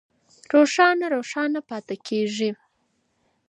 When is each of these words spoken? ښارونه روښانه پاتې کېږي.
ښارونه 0.73 1.05
روښانه 1.15 1.59
پاتې 1.69 1.95
کېږي. 2.07 2.49